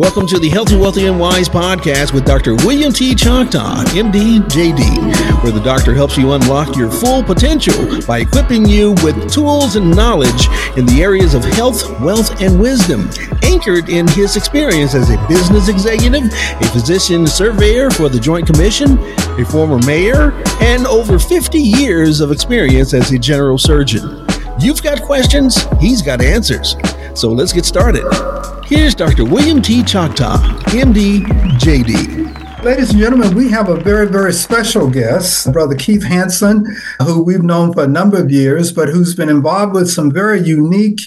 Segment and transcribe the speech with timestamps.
[0.00, 2.54] Welcome to the Healthy, Wealthy, and Wise podcast with Dr.
[2.54, 3.14] William T.
[3.14, 8.92] Choctaw, MD, JD, where the doctor helps you unlock your full potential by equipping you
[9.04, 13.10] with tools and knowledge in the areas of health, wealth, and wisdom,
[13.42, 18.98] anchored in his experience as a business executive, a physician surveyor for the Joint Commission,
[19.38, 20.32] a former mayor,
[20.62, 24.26] and over 50 years of experience as a general surgeon.
[24.58, 26.74] You've got questions, he's got answers.
[27.12, 28.59] So let's get started.
[28.70, 29.24] Here's Dr.
[29.24, 29.82] William T.
[29.82, 30.36] Choctaw,
[30.68, 31.22] MD,
[31.58, 32.62] JD.
[32.62, 36.64] Ladies and gentlemen, we have a very, very special guest, Brother Keith Hanson,
[37.00, 40.40] who we've known for a number of years, but who's been involved with some very
[40.40, 41.00] unique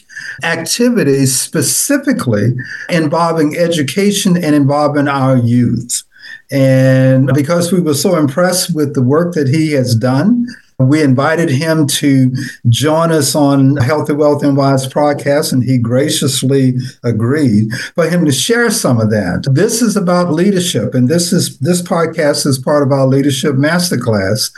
[0.44, 2.54] activities, specifically
[2.90, 6.04] involving education and involving our youth.
[6.52, 10.48] And because we were so impressed with the work that he has done,
[10.88, 12.34] we invited him to
[12.70, 18.32] join us on Healthy Wealth and Wise podcast, and he graciously agreed for him to
[18.32, 19.48] share some of that.
[19.52, 24.52] This is about leadership, and this is this podcast is part of our leadership masterclass.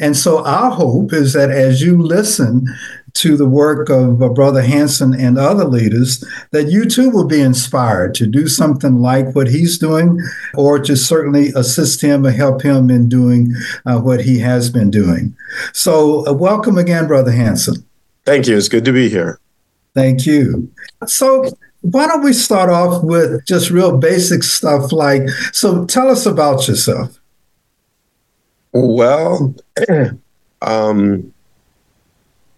[0.00, 2.66] And so our hope is that as you listen
[3.14, 7.40] to the work of uh, Brother Hanson and other leaders, that you too will be
[7.40, 10.20] inspired to do something like what he's doing,
[10.54, 13.52] or to certainly assist him or help him in doing
[13.86, 15.36] uh, what he has been doing.
[15.72, 17.84] So, uh, welcome again, Brother Hanson.
[18.24, 18.56] Thank you.
[18.56, 19.38] It's good to be here.
[19.94, 20.70] Thank you.
[21.06, 21.50] So,
[21.82, 26.68] why don't we start off with just real basic stuff like so tell us about
[26.68, 27.18] yourself
[28.72, 29.54] well
[30.62, 31.34] um,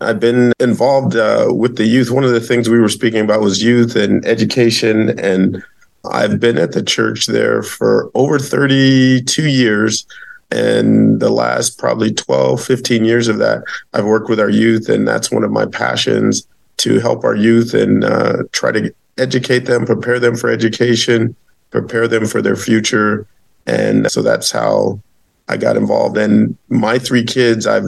[0.00, 2.11] I've been involved uh, with the youth.
[2.11, 5.19] One of the things we were speaking about was youth and education.
[5.19, 5.62] And
[6.11, 10.06] I've been at the church there for over 32 years.
[10.51, 14.89] And the last probably 12, 15 years of that, I've worked with our youth.
[14.89, 16.47] And that's one of my passions
[16.79, 21.34] to help our youth and uh, try to educate them, prepare them for education,
[21.70, 23.27] prepare them for their future.
[23.67, 25.01] And so that's how
[25.48, 26.17] I got involved.
[26.17, 27.86] And my three kids, I've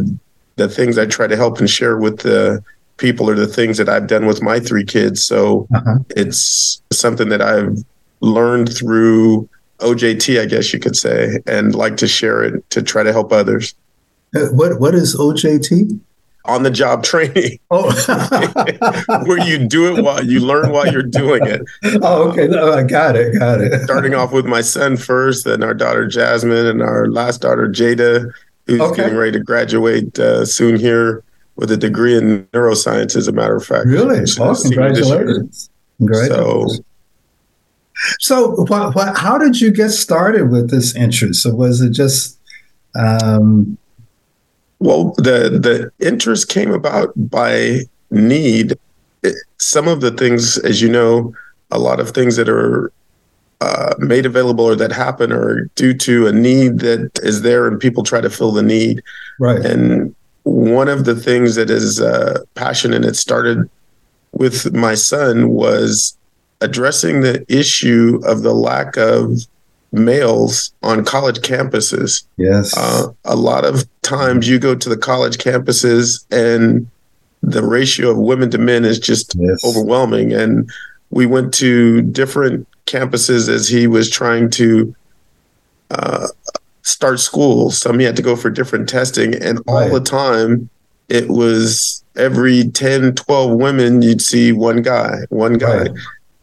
[0.57, 2.63] the things I try to help and share with the
[2.97, 5.25] people are the things that I've done with my three kids.
[5.25, 5.99] So uh-huh.
[6.11, 7.85] it's something that I've
[8.21, 13.03] learned through OJT, I guess you could say, and like to share it to try
[13.03, 13.75] to help others.
[14.35, 16.01] Uh, what what is OJT?
[16.47, 17.59] On the job training.
[17.71, 17.91] Oh.
[19.27, 21.63] Where you do it while you learn while you're doing it.
[22.03, 22.47] Oh, okay.
[22.47, 23.37] No, I got it.
[23.39, 23.83] Got it.
[23.83, 28.33] Starting off with my son first, then our daughter Jasmine, and our last daughter Jada
[28.67, 29.03] who's okay.
[29.03, 31.23] getting ready to graduate uh, soon here
[31.57, 33.87] with a degree in neuroscience, as a matter of fact.
[33.87, 34.25] Really?
[34.39, 35.71] Oh, congratulations.
[35.99, 36.77] Congratulations.
[38.21, 41.43] So, so what, what, how did you get started with this interest?
[41.43, 42.39] So was it just
[42.99, 43.79] um,
[44.79, 48.75] well, the the interest came about by need.
[49.23, 51.35] It, some of the things, as you know,
[51.71, 52.93] a lot of things that are
[53.61, 57.81] uh, made available or that happen or due to a need that is there and
[57.81, 59.03] people try to fill the need.
[59.39, 59.65] Right.
[59.65, 63.69] And one of the things that is uh, passion and it started
[64.37, 66.17] with my son, was
[66.61, 69.41] addressing the issue of the lack of
[69.93, 72.25] males on college campuses.
[72.37, 72.77] Yes.
[72.77, 76.89] Uh, a lot of times you go to the college campuses and
[77.43, 79.65] the ratio of women to men is just yes.
[79.65, 80.33] overwhelming.
[80.33, 80.71] And
[81.11, 84.95] we went to different campuses as he was trying to
[85.91, 86.29] uh,
[86.83, 87.71] start school.
[87.71, 89.93] Some he had to go for different testing, and all right.
[89.93, 90.71] the time
[91.09, 95.83] it was every 10, 12 women, you'd see one guy, one guy.
[95.83, 95.91] Right.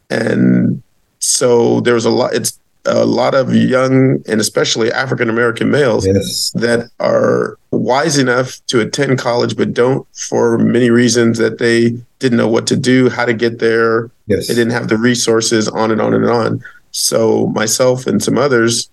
[0.09, 0.81] And
[1.19, 6.05] so there was a lot, it's a lot of young and especially African American males
[6.05, 6.51] yes.
[6.55, 12.38] that are wise enough to attend college, but don't for many reasons that they didn't
[12.38, 14.11] know what to do, how to get there.
[14.27, 14.47] Yes.
[14.47, 16.63] They didn't have the resources, on and on and on.
[16.91, 18.89] So myself and some others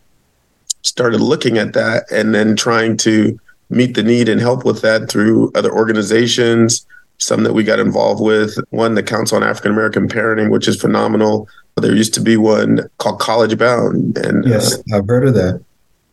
[0.83, 5.09] started looking at that and then trying to meet the need and help with that
[5.09, 6.87] through other organizations,
[7.19, 8.57] some that we got involved with.
[8.71, 11.49] One, the Council on African American Parenting, which is phenomenal.
[11.77, 15.65] There used to be one called College Bound, and yes, uh, I've heard of that.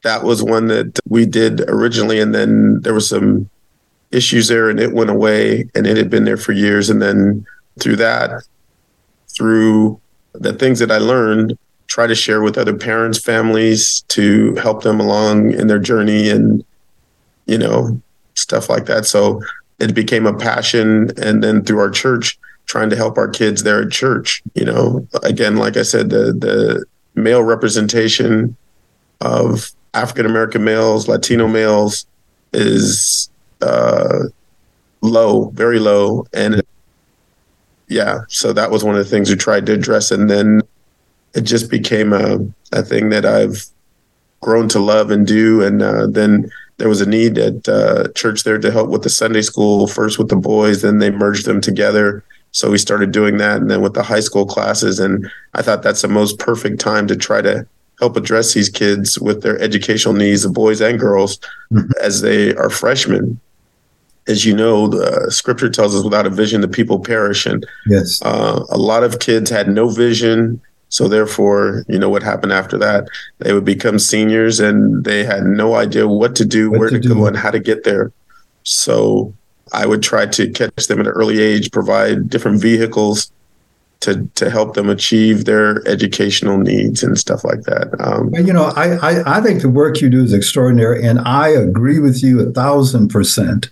[0.04, 3.50] That was one that we did originally, and then there were some
[4.12, 6.89] issues there, and it went away, and it had been there for years.
[6.89, 7.45] And then
[7.80, 8.44] through that,
[9.30, 10.00] through
[10.33, 11.57] the things that I learned,
[11.88, 16.63] try to share with other parents, families to help them along in their journey, and
[17.45, 18.01] you know
[18.36, 19.06] stuff like that.
[19.06, 19.42] So
[19.80, 23.81] it became a passion, and then through our church trying to help our kids there
[23.81, 24.41] at church.
[24.53, 26.85] You know, again, like I said, the the
[27.15, 28.55] male representation
[29.21, 32.05] of African American males, Latino males
[32.53, 33.29] is
[33.61, 34.19] uh,
[35.01, 36.61] low, very low, and
[37.87, 40.61] yeah, so that was one of the things we tried to address, and then
[41.33, 42.39] it just became a,
[42.73, 43.65] a thing that I've
[44.41, 45.63] grown to love and do.
[45.63, 49.09] And uh, then there was a need at uh, church there to help with the
[49.09, 52.23] Sunday school, first with the boys, then they merged them together.
[52.51, 54.99] So we started doing that, and then with the high school classes.
[54.99, 57.67] And I thought that's the most perfect time to try to
[57.99, 61.39] help address these kids with their educational needs, the boys and girls,
[61.71, 61.91] mm-hmm.
[62.01, 63.39] as they are freshmen.
[64.27, 67.45] As you know, the scripture tells us, without a vision, the people perish.
[67.45, 70.61] And yes, uh, a lot of kids had no vision.
[70.89, 73.07] So therefore, you know what happened after that?
[73.39, 77.00] They would become seniors, and they had no idea what to do, what where to,
[77.00, 78.11] to go, and how to get there.
[78.63, 79.33] So
[79.73, 83.31] I would try to catch them at an early age, provide different vehicles
[84.01, 87.95] to to help them achieve their educational needs and stuff like that.
[87.99, 91.49] Um, you know, I, I, I think the work you do is extraordinary, and I
[91.49, 93.69] agree with you a thousand percent.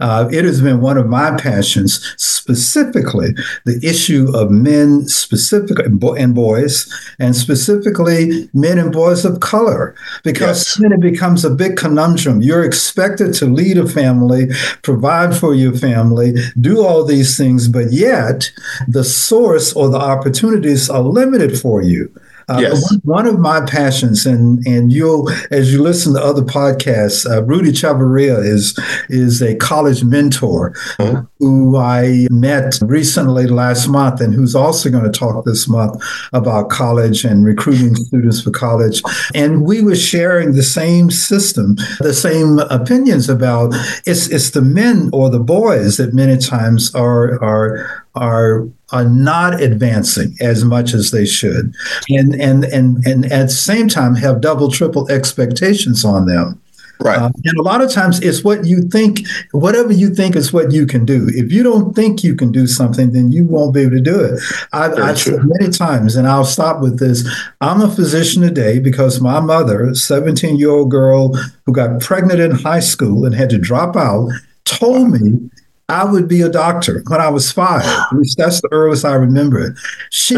[0.00, 3.34] Uh, it has been one of my passions, specifically
[3.64, 5.84] the issue of men, specifically
[6.18, 10.74] and boys, and specifically men and boys of color, because yes.
[10.76, 12.42] then it becomes a big conundrum.
[12.42, 14.48] You're expected to lead a family,
[14.82, 18.50] provide for your family, do all these things, but yet
[18.86, 22.12] the source or the opportunities are limited for you.
[22.48, 22.90] Uh, yes.
[22.90, 27.42] one, one, of my passions, and and you'll as you listen to other podcasts, uh,
[27.44, 28.78] Rudy Chavarria is
[29.10, 31.26] is a college mentor mm-hmm.
[31.40, 36.70] who I met recently last month, and who's also going to talk this month about
[36.70, 39.02] college and recruiting students for college.
[39.34, 43.74] And we were sharing the same system, the same opinions about
[44.06, 49.60] it's it's the men or the boys that many times are are are are not
[49.60, 51.74] advancing as much as they should.
[52.08, 56.60] And and and and at the same time have double triple expectations on them.
[57.00, 57.18] Right.
[57.18, 59.20] Uh, and a lot of times it's what you think
[59.52, 61.28] whatever you think is what you can do.
[61.32, 64.18] If you don't think you can do something then you won't be able to do
[64.18, 64.40] it.
[64.72, 67.28] I, have said many times and i'll stop with this.
[67.60, 71.34] I'm a physician today because my mother 17 year old girl
[71.66, 74.30] who got pregnant in high school and had to drop out
[74.64, 75.50] told me
[75.90, 77.82] I would be a doctor when I was five.
[78.12, 79.78] At least that's the earliest I remember it.
[80.10, 80.36] She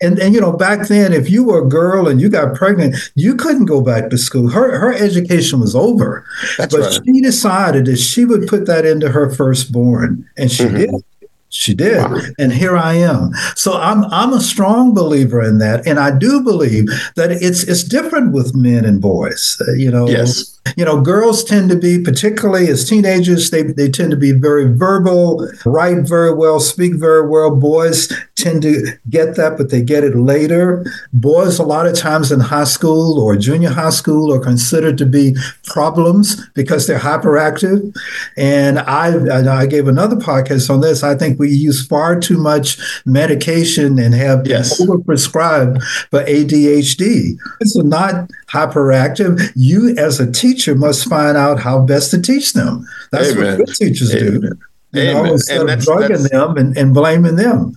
[0.00, 2.96] and, and you know, back then, if you were a girl and you got pregnant,
[3.14, 4.48] you couldn't go back to school.
[4.48, 6.24] Her her education was over.
[6.56, 7.00] That's but right.
[7.04, 10.76] she decided that she would put that into her firstborn, and she mm-hmm.
[10.76, 11.04] did.
[11.52, 11.98] She did.
[11.98, 12.18] Wow.
[12.38, 13.32] And here I am.
[13.56, 15.86] So I'm I'm a strong believer in that.
[15.86, 19.60] And I do believe that it's it's different with men and boys.
[19.60, 20.58] Uh, you know, yes.
[20.76, 24.72] You know, girls tend to be, particularly as teenagers, they, they tend to be very
[24.72, 27.54] verbal, write very well, speak very well.
[27.56, 30.86] Boys tend to get that, but they get it later.
[31.12, 35.04] Boys, a lot of times in high school or junior high school, are considered to
[35.04, 35.34] be
[35.64, 37.94] problems because they're hyperactive.
[38.36, 41.02] And I, I gave another podcast on this.
[41.02, 44.80] I think we use far too much medication and have yes.
[44.80, 47.36] overprescribed for ADHD.
[47.60, 49.52] It's not hyperactive.
[49.56, 52.86] You, as a teacher, must find out how best to teach them.
[53.10, 53.58] That's Amen.
[53.58, 54.40] what good teachers Amen.
[54.40, 54.48] do.
[54.92, 55.24] You Amen.
[55.24, 57.76] know, instead and of drugging them and, and blaming them.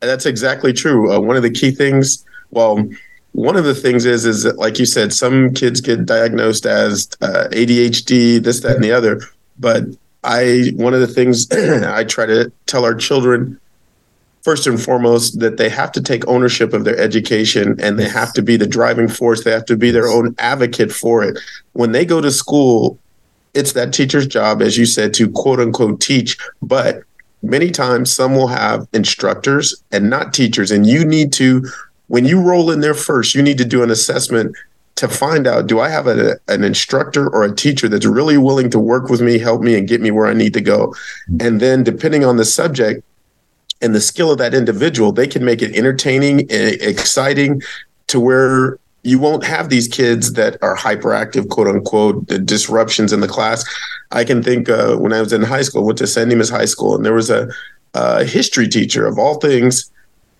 [0.00, 1.12] That's exactly true.
[1.12, 2.88] Uh, one of the key things, well,
[3.32, 7.08] one of the things is, is that, like you said, some kids get diagnosed as
[7.20, 9.20] uh, ADHD, this, that, and the other.
[9.58, 9.84] But
[10.24, 13.60] I, one of the things I try to tell our children
[14.42, 18.32] first and foremost that they have to take ownership of their education and they have
[18.34, 19.42] to be the driving force.
[19.42, 21.38] They have to be their own advocate for it.
[21.72, 22.98] When they go to school
[23.54, 26.36] it's that teacher's job as you said to quote unquote teach.
[26.60, 27.02] But
[27.42, 30.70] many times some will have instructors and not teachers.
[30.70, 31.64] And you need to
[32.08, 34.54] when you roll in there first you need to do an assessment
[34.96, 38.70] to find out do I have a, an instructor or a teacher that's really willing
[38.70, 40.94] to work with me, help me, and get me where I need to go?
[41.40, 43.04] And then, depending on the subject,
[43.80, 47.60] and the skill of that individual, they can make it entertaining and exciting
[48.06, 53.20] to where you won't have these kids that are hyperactive, quote unquote, the disruptions in
[53.20, 53.62] the class.
[54.12, 56.64] I can think uh, when I was in high school, went to San Dimas High
[56.64, 57.48] School, and there was a,
[57.92, 59.90] a history teacher of all things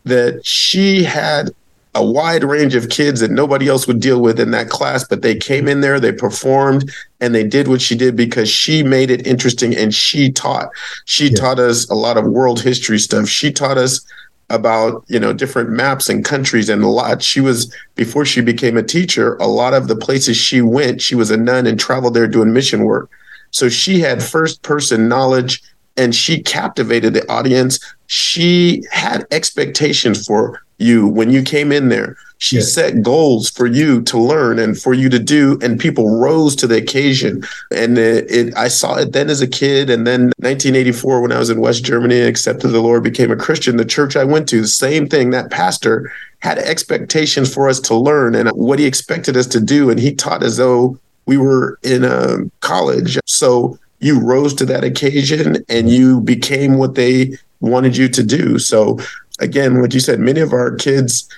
[0.04, 1.50] that she had
[1.94, 5.22] a wide range of kids that nobody else would deal with in that class, but
[5.22, 9.10] they came in there, they performed, and they did what she did because she made
[9.10, 10.70] it interesting and she taught.
[11.04, 11.36] She yeah.
[11.36, 13.28] taught us a lot of world history stuff.
[13.28, 14.04] She taught us
[14.50, 18.76] about you know different maps and countries and a lot she was before she became
[18.76, 22.12] a teacher a lot of the places she went she was a nun and traveled
[22.12, 23.10] there doing mission work
[23.52, 25.62] so she had first person knowledge
[25.96, 32.16] and she captivated the audience she had expectations for you when you came in there.
[32.38, 32.74] She yes.
[32.74, 36.66] set goals for you to learn and for you to do, and people rose to
[36.66, 37.42] the occasion.
[37.70, 41.38] And it, it, I saw it then as a kid, and then 1984 when I
[41.38, 43.76] was in West Germany, accepted the Lord, became a Christian.
[43.76, 45.30] The church I went to, the same thing.
[45.30, 49.88] That pastor had expectations for us to learn and what he expected us to do,
[49.88, 53.18] and he taught as though we were in a college.
[53.26, 58.58] So you rose to that occasion and you became what they wanted you to do.
[58.58, 58.98] So
[59.44, 61.28] again, what you said, many of our kids,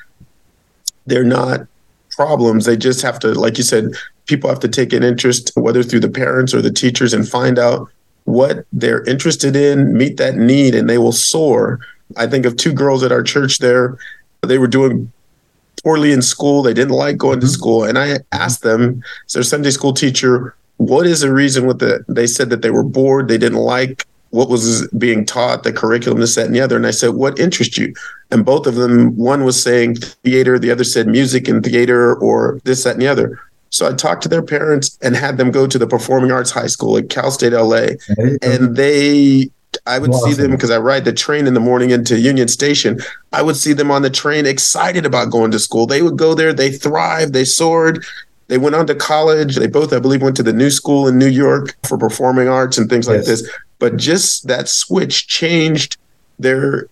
[1.07, 1.67] they're not
[2.11, 2.65] problems.
[2.65, 3.93] They just have to, like you said,
[4.27, 7.59] people have to take an interest, whether through the parents or the teachers, and find
[7.59, 7.89] out
[8.25, 11.81] what they're interested in, meet that need, and they will soar.
[12.17, 13.99] I think of two girls at our church there.
[14.43, 15.13] They were doing
[15.83, 16.63] poorly in school.
[16.63, 17.53] They didn't like going to mm-hmm.
[17.53, 17.85] school.
[17.85, 22.05] And I asked them, as their Sunday school teacher, what is the reason with the
[22.09, 26.21] they said that they were bored, they didn't like what was being taught, the curriculum,
[26.21, 26.77] this, that, and the other.
[26.77, 27.95] And I said, What interests you?
[28.31, 32.61] And both of them, one was saying theater, the other said music and theater or
[32.65, 33.41] this, that, and the other.
[33.71, 36.67] So I talked to their parents and had them go to the performing arts high
[36.69, 37.89] school at Cal State LA.
[38.43, 39.51] And they
[39.87, 40.33] I would awesome.
[40.33, 43.01] see them because I ride the train in the morning into Union Station.
[43.33, 45.87] I would see them on the train excited about going to school.
[45.87, 48.05] They would go there, they thrived, they soared.
[48.49, 49.57] They went on to college.
[49.57, 52.79] They both, I believe, went to the new school in New York for performing arts
[52.79, 53.17] and things yes.
[53.17, 53.51] like this.
[53.79, 55.97] But just that switch changed
[56.39, 56.89] their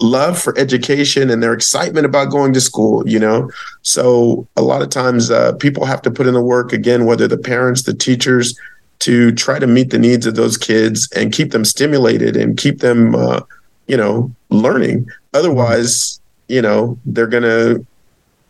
[0.00, 3.50] love for education and their excitement about going to school you know?
[3.82, 7.26] So a lot of times uh, people have to put in the work again whether
[7.26, 8.58] the parents the teachers
[9.00, 12.80] to try to meet the needs of those kids and keep them stimulated and keep
[12.80, 13.40] them uh,
[13.86, 15.08] you know learning.
[15.34, 17.76] Otherwise you know they're gonna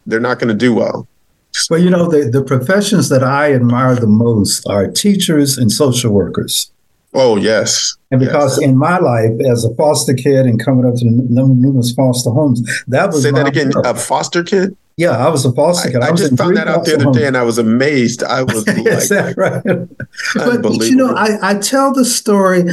[0.06, 1.06] they're not gonna do well.
[1.70, 6.12] Well you know the, the professions that i admire the most are teachers and social
[6.12, 6.70] workers
[7.16, 7.96] Oh yes.
[8.10, 8.68] And because yes.
[8.68, 13.06] in my life, as a foster kid and coming up to numerous foster homes, that
[13.06, 13.72] was say that again.
[13.84, 14.76] A foster kid.
[14.98, 16.00] Yeah, I was a foster kid.
[16.00, 18.22] I, I, I just found that out the other day, and I was amazed.
[18.22, 19.62] I was like, right?
[19.62, 22.64] but, but, you know, I, I tell the story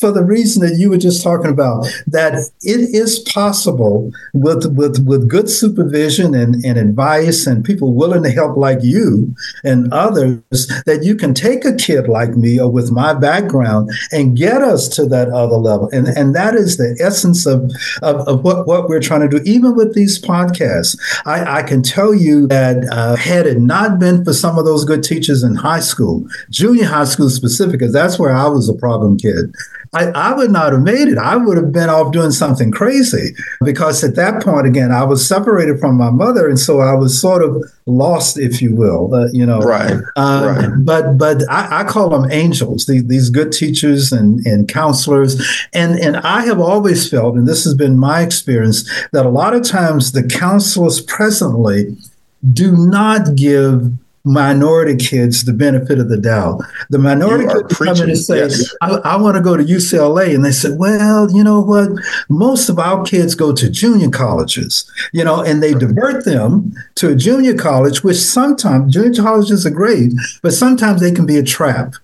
[0.00, 1.86] for the reason that you were just talking about.
[2.08, 8.24] That it is possible with with with good supervision and, and advice, and people willing
[8.24, 9.32] to help, like you
[9.62, 10.42] and others,
[10.84, 14.88] that you can take a kid like me or with my background and get us
[14.88, 15.88] to that other level.
[15.92, 17.70] And and that is the essence of
[18.02, 19.40] of, of what what we're trying to do.
[19.44, 24.24] Even with these podcasts, I, I can tell you that uh, had it not been
[24.24, 28.18] for some of those good teachers in high school, junior high school specific, because that's
[28.18, 29.54] where I was a problem kid,
[29.92, 31.18] I, I would not have made it.
[31.18, 35.26] I would have been off doing something crazy because at that point, again, I was
[35.26, 36.48] separated from my mother.
[36.48, 39.60] And so I was sort of lost, if you will, uh, you know.
[39.60, 39.92] Right.
[40.16, 40.70] Uh, right.
[40.78, 45.40] But but I, I call them angels, these, these good teachers and, and counselors.
[45.72, 49.54] And, and I have always felt, and this has been my experience, that a lot
[49.54, 51.96] of times the counselors presently
[52.52, 53.92] do not give
[54.24, 56.60] minority kids the benefit of the doubt.
[56.90, 58.74] The minority kids come in and say, yes.
[58.82, 60.34] I, I want to go to UCLA.
[60.34, 61.90] And they said, well, you know what?
[62.28, 67.10] Most of our kids go to junior colleges, you know, and they divert them to
[67.10, 71.42] a junior college, which sometimes junior colleges are great, but sometimes they can be a
[71.42, 71.94] trap.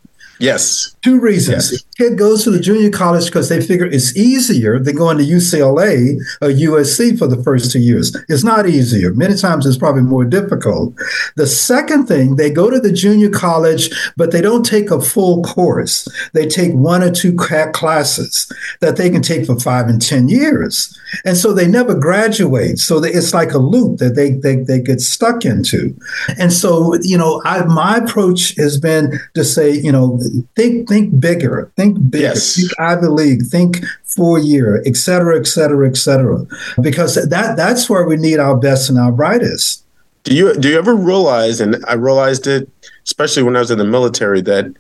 [0.45, 0.95] Yes.
[1.03, 1.73] Two reasons.
[1.73, 1.85] Yes.
[1.97, 6.17] Kid goes to the junior college because they figure it's easier than going to UCLA
[6.43, 8.15] or USC for the first two years.
[8.29, 9.15] It's not easier.
[9.15, 10.95] Many times it's probably more difficult.
[11.37, 15.43] The second thing, they go to the junior college, but they don't take a full
[15.45, 16.09] course.
[16.33, 20.99] They take one or two classes that they can take for five and 10 years.
[21.25, 22.79] And so they never graduate.
[22.79, 25.97] So it's like a loop that they, they, they get stuck into.
[26.39, 30.19] And so, you know, I, my approach has been to say, you know,
[30.57, 32.57] think think bigger, think bigger, yes.
[32.57, 36.47] think Ivy League, think four year, et cetera, et cetera, et cetera.
[36.81, 39.85] Because that that's where we need our best and our brightest.
[40.25, 42.69] Do you do you ever realize, and I realized it,
[43.05, 44.75] especially when I was in the military, that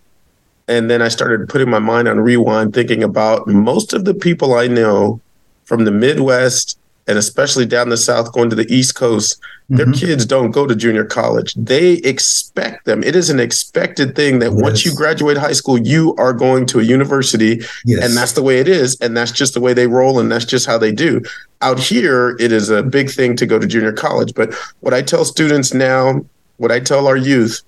[0.68, 4.54] and then I started putting my mind on rewind, thinking about most of the people
[4.54, 5.20] I know
[5.64, 9.38] from the Midwest and especially down the South going to the East Coast,
[9.70, 9.76] mm-hmm.
[9.76, 11.54] their kids don't go to junior college.
[11.54, 13.02] They expect them.
[13.02, 14.62] It is an expected thing that yes.
[14.62, 17.60] once you graduate high school, you are going to a university.
[17.84, 18.04] Yes.
[18.04, 18.98] And that's the way it is.
[19.00, 20.18] And that's just the way they roll.
[20.18, 21.22] And that's just how they do.
[21.60, 24.34] Out here, it is a big thing to go to junior college.
[24.34, 26.24] But what I tell students now,
[26.58, 27.62] what I tell our youth,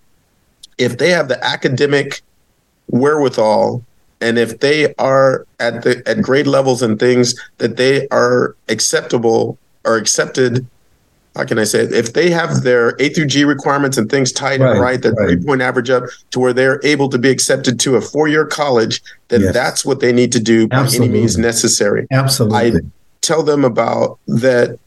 [0.78, 2.20] if they have the academic
[2.88, 3.84] wherewithal
[4.20, 9.58] and if they are at the at grade levels and things that they are acceptable
[9.84, 10.66] or accepted
[11.36, 11.92] how can I say it?
[11.92, 15.12] If they have their A through G requirements and things tight right, and right, that
[15.12, 15.28] right.
[15.28, 18.46] three point average up to where they're able to be accepted to a four year
[18.46, 19.52] college, then yes.
[19.54, 21.08] that's what they need to do by Absolutely.
[21.08, 22.06] any means necessary.
[22.10, 22.58] Absolutely.
[22.58, 22.72] I
[23.20, 24.78] tell them about that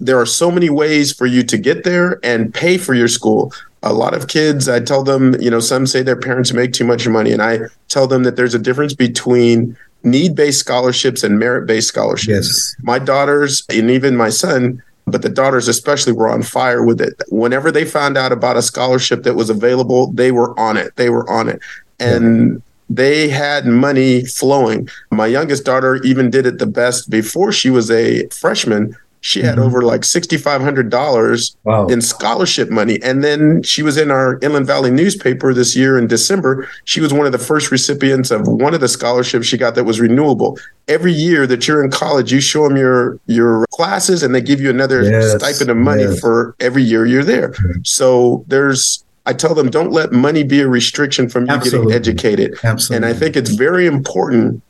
[0.00, 3.52] there are so many ways for you to get there and pay for your school.
[3.82, 6.84] A lot of kids, I tell them, you know, some say their parents make too
[6.84, 11.88] much money, and I tell them that there's a difference between need-based scholarships and merit-based
[11.88, 12.46] scholarships.
[12.48, 12.76] Yes.
[12.82, 17.22] My daughters and even my son, but the daughters especially were on fire with it.
[17.28, 20.94] Whenever they found out about a scholarship that was available, they were on it.
[20.96, 21.60] They were on it.
[22.00, 22.60] And
[22.90, 24.88] they had money flowing.
[25.10, 29.56] My youngest daughter even did it the best before she was a freshman she had
[29.56, 29.64] mm-hmm.
[29.64, 31.86] over like $6,500 wow.
[31.88, 33.02] in scholarship money.
[33.02, 36.68] And then she was in our Inland Valley newspaper this year in December.
[36.84, 39.82] She was one of the first recipients of one of the scholarships she got that
[39.82, 40.60] was renewable.
[40.86, 44.60] Every year that you're in college, you show them your, your classes and they give
[44.60, 45.32] you another yes.
[45.32, 46.20] stipend of money yes.
[46.20, 47.52] for every year you're there.
[47.82, 51.92] So there's, I tell them, don't let money be a restriction from you Absolutely.
[51.92, 52.58] getting educated.
[52.62, 53.08] Absolutely.
[53.08, 54.62] And I think it's very important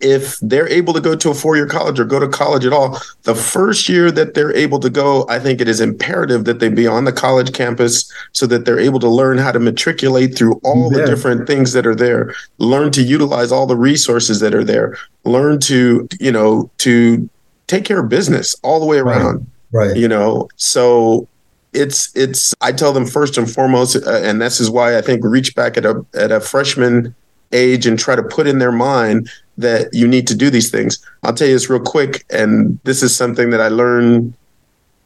[0.00, 2.72] if they're able to go to a four year college or go to college at
[2.72, 6.60] all, the first year that they're able to go, I think it is imperative that
[6.60, 10.36] they be on the college campus so that they're able to learn how to matriculate
[10.36, 10.98] through all yeah.
[10.98, 14.96] the different things that are there, learn to utilize all the resources that are there,
[15.24, 17.28] learn to, you know, to
[17.66, 19.46] take care of business all the way around.
[19.72, 19.88] Right.
[19.88, 19.96] right.
[19.96, 21.28] You know, so
[21.72, 25.24] it's it's I tell them first and foremost, uh, and this is why I think
[25.24, 27.14] reach back at a at a freshman
[27.52, 31.04] age and try to put in their mind that you need to do these things.
[31.24, 34.32] I'll tell you this real quick, and this is something that I learned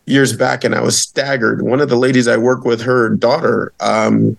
[0.06, 1.62] years back, and I was staggered.
[1.62, 4.36] One of the ladies I work with, her daughter, um,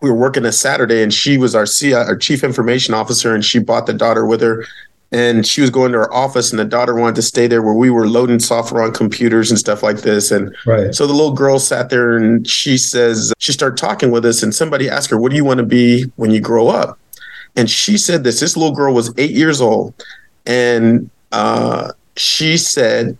[0.00, 3.44] we were working a Saturday, and she was our CI, our chief information officer, and
[3.44, 4.64] she brought the daughter with her.
[5.10, 7.74] And she was going to her office, and the daughter wanted to stay there where
[7.74, 10.30] we were loading software on computers and stuff like this.
[10.30, 10.94] And right.
[10.94, 14.54] so the little girl sat there, and she says, she started talking with us, and
[14.54, 16.98] somebody asked her, "What do you want to be when you grow up?"
[17.58, 18.38] And she said this.
[18.38, 19.92] This little girl was eight years old,
[20.46, 23.18] and uh, she said,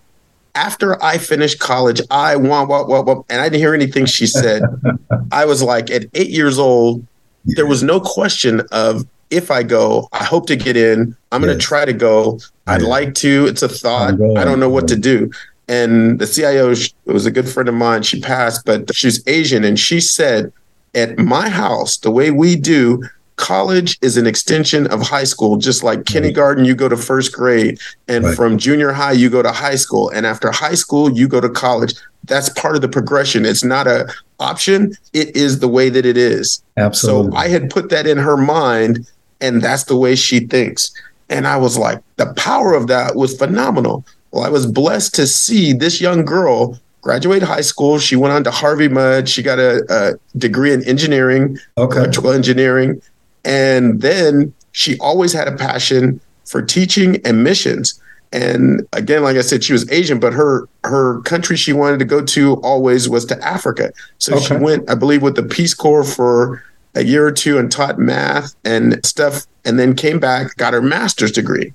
[0.55, 4.29] "After I finished college, I want what what what." And I didn't hear anything she
[4.29, 4.63] said.
[5.33, 7.05] I was like, at eight years old,
[7.45, 11.17] there was no question of if I go, I hope to get in.
[11.33, 12.39] I'm going to try to go.
[12.69, 12.89] I'd yeah.
[12.89, 13.47] like to.
[13.47, 14.15] It's a thought.
[14.37, 15.31] I don't know what to do.
[15.67, 16.75] And the CIO
[17.07, 18.03] was a good friend of mine.
[18.03, 19.65] She passed, but she's Asian.
[19.65, 20.53] And she said,
[20.95, 23.03] at my house, the way we do,
[23.39, 26.13] college is an extension of high school just like mm-hmm.
[26.13, 28.37] kindergarten you go to first grade and right.
[28.37, 31.49] from junior high you go to high school and after high school you go to
[31.49, 31.95] college.
[32.25, 33.47] That's part of the progression.
[33.47, 34.93] It's not a option.
[35.15, 36.63] It is the way that it is.
[36.77, 37.33] Absolutely.
[37.33, 40.93] So i had put that in her mind and that's the way she thinks.
[41.31, 44.05] And i was like the power of that was phenomenal.
[44.33, 47.99] Well i was blessed to see this young girl graduate high school.
[47.99, 49.29] She went on to harvey mudd.
[49.29, 52.01] She got a, a degree in engineering okay.
[52.01, 53.01] electrical engineering
[53.45, 58.01] and then she always had a passion for teaching and missions.
[58.33, 62.05] And again, like I said, she was Asian, but her her country she wanted to
[62.05, 63.93] go to always was to Africa.
[64.19, 64.45] So okay.
[64.45, 66.63] she went, I believe, with the Peace Corps for
[66.95, 70.83] a year or two and taught math and stuff, and then came back, got her
[70.83, 71.73] master's degree.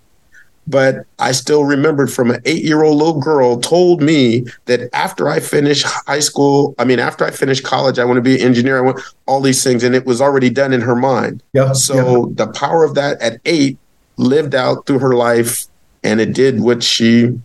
[0.65, 5.29] But I still remembered from an eight year old little girl told me that after
[5.29, 8.41] I finish high school, I mean, after I finish college, I want to be an
[8.41, 8.77] engineer.
[8.77, 9.83] I want all these things.
[9.83, 11.43] And it was already done in her mind.
[11.53, 11.73] Yeah.
[11.73, 13.77] So the power of that at eight
[14.17, 15.67] lived out through her life
[16.03, 17.39] and it did what she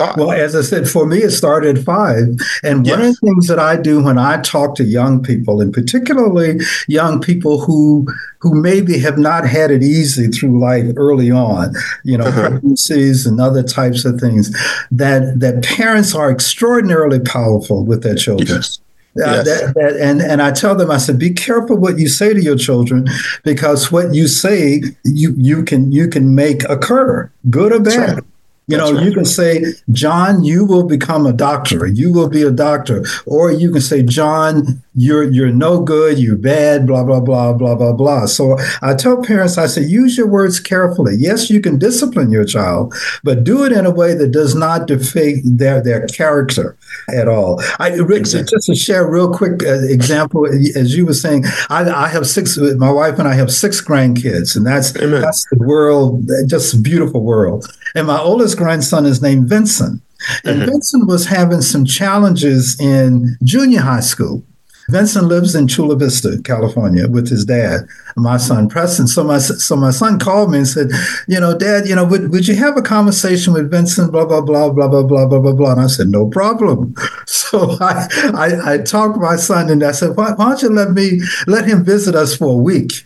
[0.00, 0.16] thought.
[0.16, 2.28] Well, as I said, for me, it started at five.
[2.62, 2.96] And yes.
[2.96, 6.60] one of the things that I do when I talk to young people, and particularly
[6.88, 8.06] young people who
[8.40, 12.48] who maybe have not had it easy through life early on, you know, uh-huh.
[12.48, 14.50] pregnancies and other types of things,
[14.90, 18.48] that that parents are extraordinarily powerful with their children.
[18.48, 18.78] Yes.
[19.18, 19.44] Uh, yes.
[19.44, 22.40] that, that, and and I tell them, I said, be careful what you say to
[22.40, 23.08] your children,
[23.42, 28.14] because what you say, you you can you can make occur, good or bad.
[28.14, 28.24] Right.
[28.70, 29.04] You know, right.
[29.04, 31.86] you can say, John, you will become a doctor.
[31.86, 33.04] You will be a doctor.
[33.26, 37.74] Or you can say, John, you're you're no good, you're bad, blah, blah, blah, blah,
[37.74, 38.26] blah, blah.
[38.26, 41.16] So I tell parents, I say, use your words carefully.
[41.16, 44.86] Yes, you can discipline your child, but do it in a way that does not
[44.86, 46.76] defeat their their character
[47.08, 47.62] at all.
[47.78, 48.56] I Rick, exactly.
[48.56, 52.26] just to share a real quick uh, example, as you were saying, I, I, have
[52.26, 52.58] six.
[52.58, 55.20] My wife and I have six grandkids, and that's Amen.
[55.20, 57.66] that's the world, just a beautiful world.
[57.94, 60.02] And my oldest grandson is named Vincent.
[60.44, 60.70] And mm-hmm.
[60.70, 64.44] Vincent was having some challenges in junior high school.
[64.90, 69.06] Vincent lives in Chula Vista, California, with his dad, my son Preston.
[69.06, 70.90] So my so my son called me and said,
[71.28, 74.12] you know, Dad, you know, would, would you have a conversation with Vincent?
[74.12, 75.72] Blah blah blah blah blah blah blah blah blah.
[75.72, 76.94] And I said, no problem.
[77.26, 80.92] So I I, I talked my son and I said, why, why don't you let
[80.92, 83.04] me let him visit us for a week?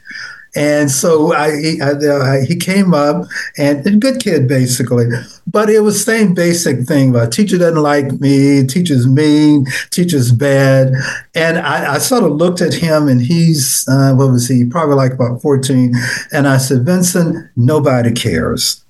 [0.55, 3.27] And so I, he, I, uh, he came up
[3.59, 5.07] and, and good kid basically,
[5.47, 10.93] but it was same basic thing about teacher doesn't like me, teacher's mean, teacher's bad.
[11.35, 14.95] And I, I sort of looked at him and he's, uh, what was he, probably
[14.95, 15.95] like about 14.
[16.33, 18.85] And I said, Vincent, nobody cares.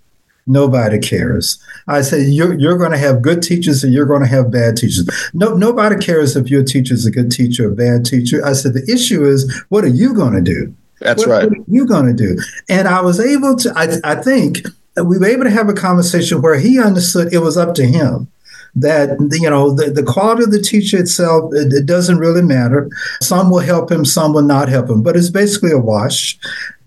[0.46, 1.58] Nobody cares.
[1.88, 4.76] I said, you're, you're going to have good teachers and you're going to have bad
[4.76, 5.08] teachers.
[5.32, 8.44] No, nobody cares if your teacher is a good teacher or a bad teacher.
[8.44, 10.74] I said, the issue is, what are you going to do?
[11.04, 11.48] That's what, right.
[11.48, 12.38] What are you going to do?
[12.68, 16.42] And I was able to, I, I think we were able to have a conversation
[16.42, 18.28] where he understood it was up to him
[18.76, 22.90] that you know the, the quality of the teacher itself it, it, doesn't really matter.
[23.22, 26.38] Some will help him some will not help him but it's basically a wash.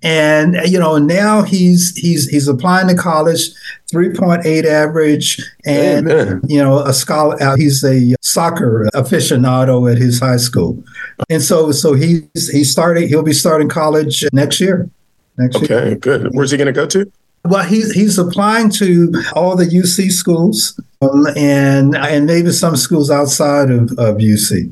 [0.04, 3.50] And you know now he's he's he's applying to college
[3.92, 6.42] 3.8 average and Amen.
[6.48, 10.84] you know a scholar uh, he's a soccer aficionado at his high school.
[11.30, 14.90] And so so he's he started he'll be starting college next year.
[15.38, 15.96] Next okay year.
[15.96, 16.30] good.
[16.34, 17.12] Where's he going to go to
[17.50, 23.10] well, he's he's applying to all the UC schools um, and and maybe some schools
[23.10, 24.72] outside of, of UC.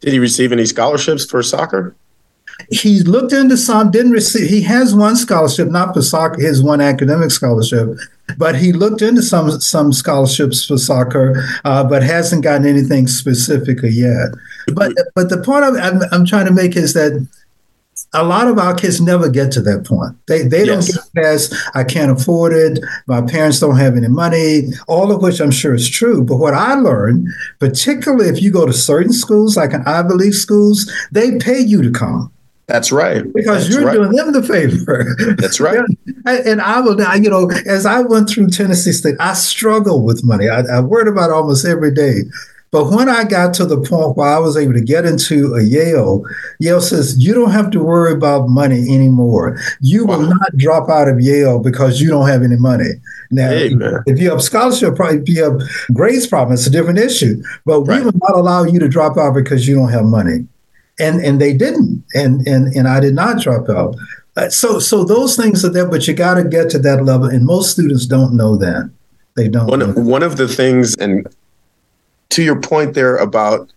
[0.00, 1.96] Did he receive any scholarships for soccer?
[2.70, 4.48] He looked into some, didn't receive.
[4.48, 7.96] He has one scholarship, not for soccer, his one academic scholarship,
[8.38, 13.90] but he looked into some some scholarships for soccer, uh, but hasn't gotten anything specifically
[13.90, 14.30] yet.
[14.72, 17.26] But but the point I'm, I'm trying to make is that
[18.14, 20.16] a lot of our kids never get to that point.
[20.26, 20.86] They they yes.
[20.86, 22.78] don't get past I can't afford it.
[23.06, 24.68] My parents don't have any money.
[24.88, 26.24] All of which I'm sure is true.
[26.24, 30.34] But what I learned, particularly if you go to certain schools like an Ivy League
[30.34, 32.30] schools, they pay you to come.
[32.66, 33.30] That's right.
[33.34, 33.94] Because That's you're right.
[33.94, 35.14] doing them the favor.
[35.36, 35.80] That's right.
[36.26, 40.48] and I will, you know, as I went through Tennessee State, I struggled with money.
[40.48, 42.22] I, I worried about almost every day.
[42.74, 45.62] But when I got to the point where I was able to get into a
[45.62, 46.24] Yale,
[46.58, 49.60] Yale says, you don't have to worry about money anymore.
[49.80, 50.18] You wow.
[50.18, 52.90] will not drop out of Yale because you don't have any money.
[53.30, 55.60] Now, if you have scholarship, probably, if you have
[55.92, 57.40] grades problem, it's a different issue.
[57.64, 58.00] But right.
[58.00, 60.44] we will not allow you to drop out because you don't have money.
[60.98, 62.02] And and they didn't.
[62.16, 63.94] And and and I did not drop out.
[64.34, 67.28] Uh, so so those things are there, but you got to get to that level.
[67.28, 68.90] And most students don't know that.
[69.36, 69.68] They don't.
[69.68, 71.26] One, one of the things, and
[72.34, 73.72] to your point there about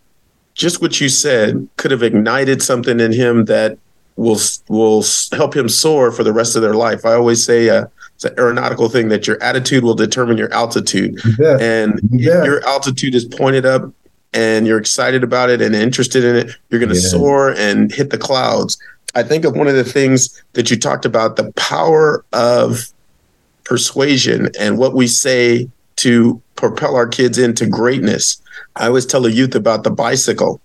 [0.56, 3.78] just what you said could have ignited something in him that
[4.16, 7.06] will will help him soar for the rest of their life.
[7.06, 11.20] I always say uh, it's an aeronautical thing that your attitude will determine your altitude,
[11.38, 11.58] yeah.
[11.60, 12.44] and yeah.
[12.44, 13.94] your altitude is pointed up
[14.34, 17.10] and you're excited about it and interested in it, you're going to yeah.
[17.10, 18.78] soar and hit the clouds.
[19.14, 22.92] I think of one of the things that you talked about the power of
[23.64, 28.42] persuasion and what we say to propel our kids into greatness.
[28.76, 30.62] I always tell the youth about the bicycle.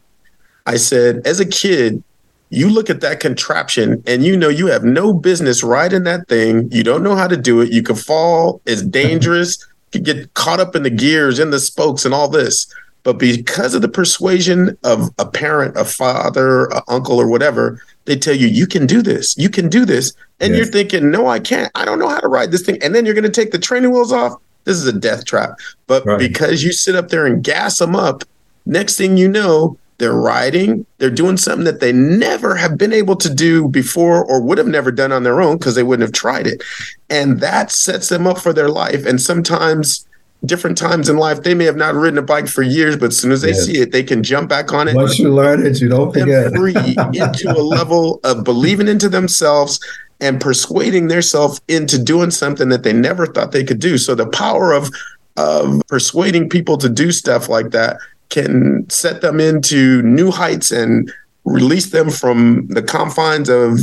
[0.67, 2.03] I said, as a kid,
[2.51, 6.71] you look at that contraption and you know you have no business riding that thing.
[6.71, 7.73] You don't know how to do it.
[7.73, 8.61] You could fall.
[8.67, 9.59] It's dangerous.
[9.93, 12.73] you could get caught up in the gears and the spokes and all this.
[13.05, 18.17] But because of the persuasion of a parent, a father, an uncle, or whatever, they
[18.17, 19.37] tell you, you can do this.
[19.37, 20.13] You can do this.
[20.39, 20.59] And yes.
[20.59, 21.73] you're thinking, no, I can't.
[21.75, 22.79] I don't know how to ride this thing.
[22.81, 25.59] And then you're going to take the training wheels off this is a death trap.
[25.87, 26.19] But right.
[26.19, 28.25] because you sit up there and gas them up,
[28.67, 33.15] next thing you know, they're riding, they're doing something that they never have been able
[33.17, 36.13] to do before or would have never done on their own because they wouldn't have
[36.13, 36.63] tried it.
[37.09, 39.07] And that sets them up for their life.
[39.07, 40.07] And sometimes
[40.45, 43.19] different times in life, they may have not ridden a bike for years, but as
[43.19, 43.65] soon as they yes.
[43.65, 44.97] see it, they can jump back on it.
[44.97, 46.53] Once you learn it, you don't forget.
[46.53, 49.79] Free into a level of believing into themselves
[50.23, 53.99] and persuading themselves into doing something that they never thought they could do.
[53.99, 54.89] So the power of
[55.37, 57.97] of persuading people to do stuff like that
[58.29, 61.13] can set them into new heights and
[61.45, 63.79] release them from the confines of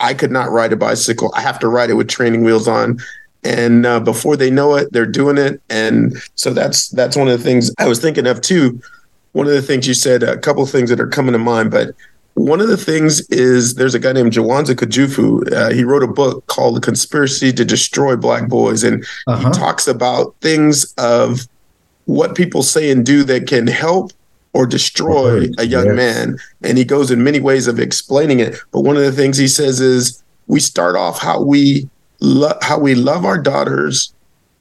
[0.00, 1.32] I could not ride a bicycle.
[1.36, 2.98] I have to ride it with training wheels on.
[3.42, 5.60] And uh, before they know it, they're doing it.
[5.68, 8.80] And so that's that's one of the things I was thinking of too.
[9.32, 11.94] One of the things you said, a couple things that are coming to mind, but
[12.34, 15.52] one of the things is there's a guy named Jawanza Kunjufu.
[15.52, 18.82] Uh, he wrote a book called The Conspiracy to Destroy Black Boys.
[18.82, 19.48] And uh-huh.
[19.48, 21.46] he talks about things of
[22.06, 24.12] what people say and do that can help
[24.52, 25.96] or destroy a young yes.
[25.96, 26.38] man.
[26.62, 28.56] And he goes in many ways of explaining it.
[28.72, 31.88] But one of the things he says is we start off how we
[32.20, 34.13] lo- how we love our daughters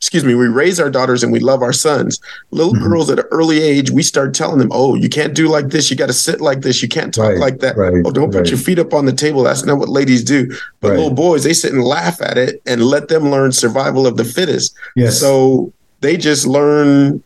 [0.04, 2.20] excuse me, we raise our daughters and we love our sons.
[2.52, 2.84] Little mm-hmm.
[2.84, 5.90] girls at an early age, we start telling them, oh, you can't do like this.
[5.90, 6.82] You got to sit like this.
[6.82, 7.78] You can't talk right, like that.
[7.78, 8.40] Right, oh, don't right.
[8.40, 9.44] put your feet up on the table.
[9.44, 10.54] That's not what ladies do.
[10.82, 14.18] But little boys, they sit and laugh at it and let them learn survival of
[14.18, 14.76] the fittest.
[14.98, 15.22] Yes.
[15.22, 17.24] So they just learn,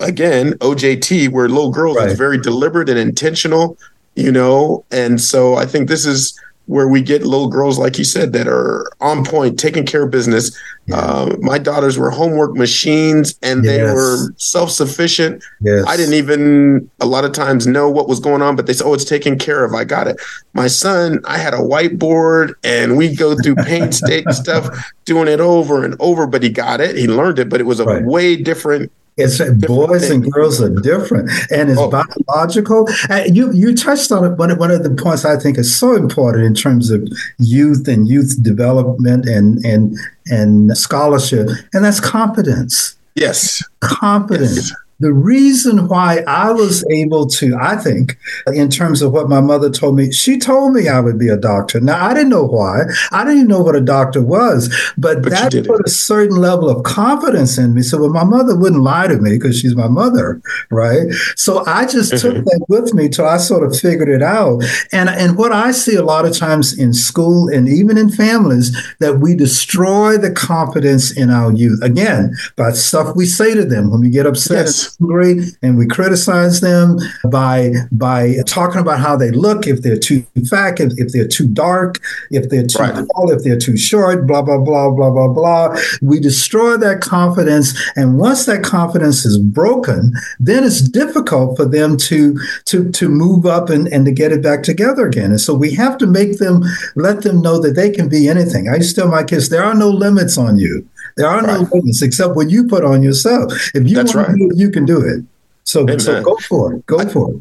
[0.00, 3.78] again, OJT, where little girls is very deliberate and intentional,
[4.16, 4.84] you know?
[4.90, 8.48] And so I think this is where we get little girls, like you said, that
[8.48, 10.56] are on point, taking care of business.
[10.86, 10.96] Yeah.
[10.96, 13.76] Uh, my daughters were homework machines and yes.
[13.76, 15.44] they were self sufficient.
[15.60, 15.84] Yes.
[15.86, 18.86] I didn't even a lot of times know what was going on, but they said,
[18.86, 19.74] Oh, it's taken care of.
[19.74, 20.20] I got it.
[20.54, 24.68] My son, I had a whiteboard and we go through painstaking stuff,
[25.04, 26.96] doing it over and over, but he got it.
[26.96, 28.02] He learned it, but it was a right.
[28.02, 31.90] way different it's boys and girls are different, and it's oh.
[31.90, 32.88] biological.
[33.26, 34.36] You you touched on it.
[34.36, 38.06] One one of the points I think is so important in terms of youth and
[38.08, 42.96] youth development and and and scholarship, and that's competence.
[43.14, 44.68] Yes, competence.
[44.68, 49.40] Yes the reason why I was able to, I think, in terms of what my
[49.40, 51.80] mother told me, she told me I would be a doctor.
[51.80, 52.84] Now, I didn't know why.
[53.12, 56.70] I didn't even know what a doctor was, but, but that put a certain level
[56.70, 57.82] of confidence in me.
[57.82, 61.12] So well, my mother wouldn't lie to me because she's my mother, right?
[61.36, 62.44] So I just took mm-hmm.
[62.44, 64.64] that with me till I sort of figured it out.
[64.92, 68.74] And, and what I see a lot of times in school and even in families,
[69.00, 71.82] that we destroy the confidence in our youth.
[71.82, 74.66] Again, by stuff we say to them when we get upset.
[74.66, 76.98] Yes angry and we criticize them
[77.30, 81.48] by by talking about how they look, if they're too fat, if, if they're too
[81.48, 81.98] dark,
[82.30, 82.94] if they're too right.
[82.94, 85.76] tall, if they're too short, blah blah blah blah blah blah.
[86.02, 91.96] We destroy that confidence, and once that confidence is broken, then it's difficult for them
[91.98, 95.30] to to to move up and, and to get it back together again.
[95.30, 96.62] And so we have to make them
[96.94, 98.68] let them know that they can be anything.
[98.68, 100.88] I used to tell my kids there are no limits on you.
[101.16, 101.60] There are right.
[101.60, 103.52] no limits except what you put on yourself.
[103.74, 104.34] If you That's want right.
[104.34, 105.24] to do it, you can do it.
[105.64, 106.86] So, so go for it.
[106.86, 107.40] Go I, for it.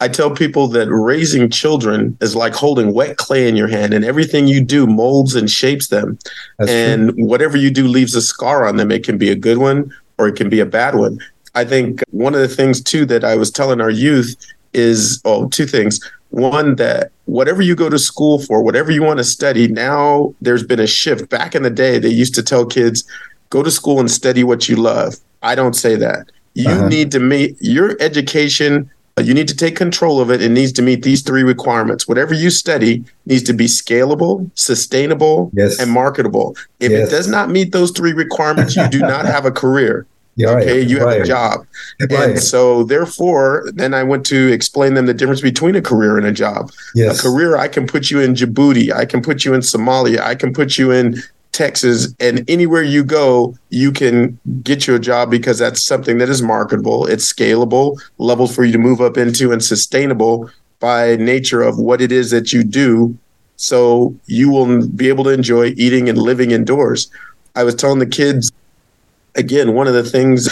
[0.00, 4.04] I tell people that raising children is like holding wet clay in your hand, and
[4.04, 6.18] everything you do molds and shapes them.
[6.58, 7.24] That's and true.
[7.24, 8.90] whatever you do leaves a scar on them.
[8.90, 11.18] It can be a good one or it can be a bad one.
[11.54, 14.36] I think one of the things, too, that I was telling our youth
[14.74, 15.98] is oh, two things.
[16.30, 20.62] One, that whatever you go to school for, whatever you want to study, now there's
[20.62, 21.30] been a shift.
[21.30, 23.04] Back in the day, they used to tell kids,
[23.50, 25.16] go to school and study what you love.
[25.42, 26.30] I don't say that.
[26.54, 26.88] You uh-huh.
[26.88, 28.90] need to meet your education.
[29.22, 30.42] You need to take control of it.
[30.42, 32.06] It needs to meet these three requirements.
[32.06, 35.78] Whatever you study needs to be scalable, sustainable, yes.
[35.80, 36.56] and marketable.
[36.80, 37.08] If yes.
[37.08, 40.06] it does not meet those three requirements, you do not have a career.
[40.36, 41.22] Yeah, okay, you have right.
[41.22, 41.66] a job.
[41.98, 42.30] Right.
[42.30, 46.26] And so therefore, then I went to explain them the difference between a career and
[46.26, 46.70] a job.
[46.94, 47.20] Yes.
[47.20, 50.34] A career, I can put you in Djibouti, I can put you in Somalia, I
[50.34, 51.16] can put you in
[51.52, 56.28] Texas, and anywhere you go, you can get you a job because that's something that
[56.28, 61.62] is marketable, it's scalable, levels for you to move up into, and sustainable by nature
[61.62, 63.16] of what it is that you do.
[63.56, 67.10] So you will be able to enjoy eating and living indoors.
[67.54, 68.52] I was telling the kids
[69.36, 70.48] again, one of the things,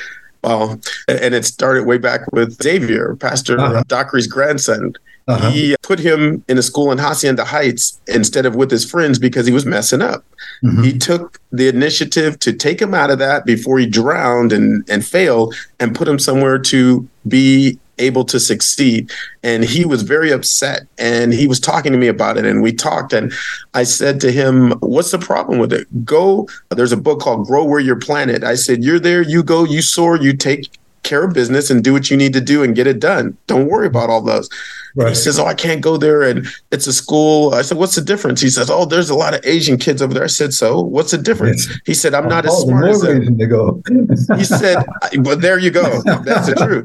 [0.42, 3.84] well, and it started way back with Xavier, Pastor uh-huh.
[3.88, 4.94] Dockery's grandson.
[5.26, 5.50] Uh-huh.
[5.50, 9.46] He put him in a school in Hacienda Heights instead of with his friends because
[9.46, 10.24] he was messing up.
[10.64, 10.82] Mm-hmm.
[10.82, 15.04] He took the initiative to take him out of that before he drowned and, and
[15.04, 19.10] failed and put him somewhere to be able to succeed.
[19.42, 22.44] And he was very upset and he was talking to me about it.
[22.44, 23.12] And we talked.
[23.12, 23.32] And
[23.74, 26.04] I said to him, What's the problem with it?
[26.04, 26.48] Go.
[26.70, 28.44] There's a book called Grow Where You're Planted.
[28.44, 30.70] I said, You're there, you go, you soar, you take
[31.02, 33.36] care of business and do what you need to do and get it done.
[33.46, 34.48] Don't worry about all those.
[34.94, 35.10] Right.
[35.10, 38.00] He says, "Oh, I can't go there, and it's a school." I said, "What's the
[38.00, 40.80] difference?" He says, "Oh, there's a lot of Asian kids over there." I said, "So,
[40.80, 43.82] what's the difference?" He said, "I'm not oh, as smart as them." To go.
[44.36, 44.84] he said,
[45.18, 46.02] "Well, there you go.
[46.02, 46.84] That's the truth."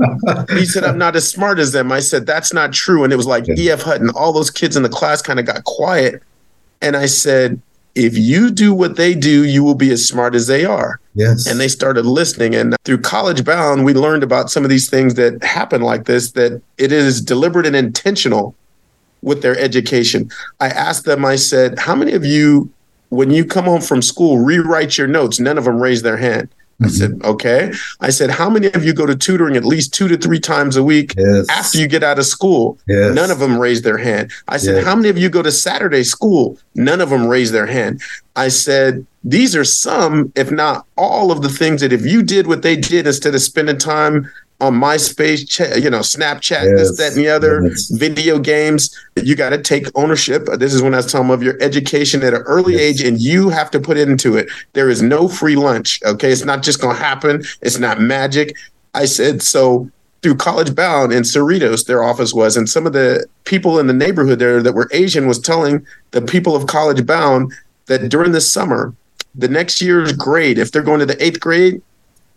[0.60, 3.16] He said, "I'm not as smart as them." I said, "That's not true." And it
[3.18, 3.56] was like yeah.
[3.58, 3.82] E.F.
[3.82, 4.10] Hutton.
[4.12, 6.22] All those kids in the class kind of got quiet,
[6.82, 7.62] and I said,
[7.96, 11.00] if you do what they do, you will be as smart as they are.
[11.16, 11.46] Yes.
[11.46, 12.56] And they started listening.
[12.56, 16.32] And through College Bound, we learned about some of these things that happen like this,
[16.32, 18.56] that it is deliberate and intentional
[19.22, 20.30] with their education.
[20.60, 22.72] I asked them, I said, how many of you,
[23.10, 25.40] when you come home from school, rewrite your notes?
[25.40, 26.50] None of them raised their hand.
[26.82, 27.32] I said, mm-hmm.
[27.32, 27.72] okay.
[28.02, 30.76] I said, how many of you go to tutoring at least two to three times
[30.76, 31.48] a week yes.
[31.50, 32.80] after you get out of school?
[32.88, 33.14] Yes.
[33.14, 34.32] None of them raised their hand.
[34.48, 34.86] I said, yes.
[34.86, 36.58] how many of you go to Saturday school?
[36.76, 38.02] None of them raised their hand.
[38.36, 42.48] I said, these are some, if not all, of the things that if you did
[42.48, 44.30] what they did instead of spending time
[44.64, 46.72] on MySpace, you know, Snapchat, yes.
[46.72, 47.90] this, that, and the other, yes.
[47.90, 48.98] video games.
[49.22, 50.46] You got to take ownership.
[50.58, 52.82] This is when I was talking of your education at an early yes.
[52.82, 54.48] age, and you have to put into it.
[54.72, 56.00] There is no free lunch.
[56.04, 57.44] Okay, it's not just going to happen.
[57.62, 58.56] It's not magic.
[58.94, 63.26] I said so through College Bound in Cerritos, their office was, and some of the
[63.44, 67.52] people in the neighborhood there that were Asian was telling the people of College Bound
[67.88, 68.96] that during the summer,
[69.36, 71.82] the next year's grade, if they're going to the eighth grade,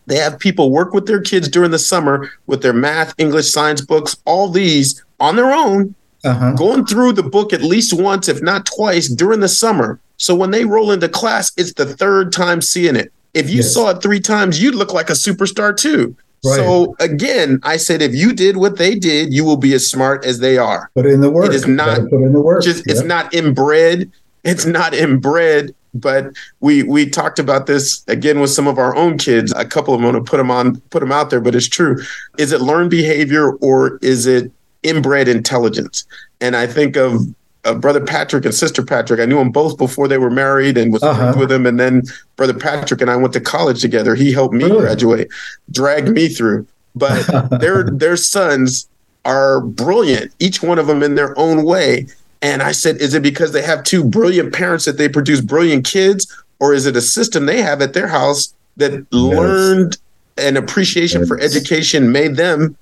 [0.07, 3.81] they have people work with their kids during the summer with their math, English, science
[3.81, 6.53] books, all these on their own uh-huh.
[6.53, 10.01] going through the book at least once, if not twice, during the summer.
[10.17, 13.13] So when they roll into class, it's the third time seeing it.
[13.35, 13.73] If you yes.
[13.73, 16.17] saw it three times, you'd look like a superstar too.
[16.45, 16.57] Right.
[16.57, 20.25] So again, I said if you did what they did, you will be as smart
[20.25, 20.91] as they are.
[20.95, 21.47] Put in the work.
[21.47, 22.63] It is not put in the work.
[22.63, 24.11] Just, It's not inbred.
[24.45, 25.75] It's not inbred.
[25.99, 29.53] But we we talked about this again with some of our own kids.
[29.57, 31.69] A couple of them want to put them on, put them out there, but it's
[31.69, 31.99] true.
[32.39, 34.51] Is it learned behavior or is it
[34.83, 36.05] inbred intelligence?
[36.41, 37.23] And I think of
[37.65, 39.21] uh, brother Patrick and sister Patrick.
[39.21, 41.35] I knew them both before they were married and was uh-huh.
[41.37, 41.67] with them.
[41.67, 42.03] And then
[42.37, 44.15] brother Patrick and I went to college together.
[44.15, 44.81] He helped me really?
[44.81, 45.29] graduate,
[45.71, 46.67] dragged me through.
[46.95, 48.89] But their their sons
[49.25, 52.07] are brilliant, each one of them in their own way.
[52.43, 55.85] And I said, is it because they have two brilliant parents that they produce brilliant
[55.85, 59.07] kids, or is it a system they have at their house that yes.
[59.11, 59.97] learned
[60.39, 61.29] an appreciation yes.
[61.29, 62.77] for education made them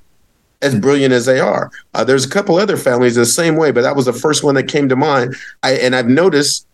[0.62, 1.70] as brilliant as they are.
[1.92, 4.54] Uh, there's a couple other families the same way, but that was the first one
[4.54, 5.36] that came to mind.
[5.62, 6.66] I, and I've noticed